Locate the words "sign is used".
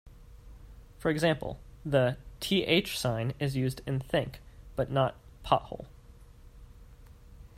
2.97-3.83